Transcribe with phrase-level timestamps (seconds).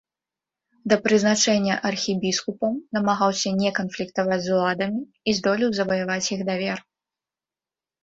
[0.93, 6.79] Да прызначэння архібіскупам намагаўся не канфліктаваць з уладамі і здолеў заваяваць іх давер.